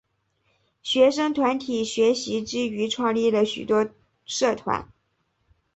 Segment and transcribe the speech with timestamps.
[0.81, 3.87] 学生团体学习之余创立了许多
[4.25, 4.91] 社团。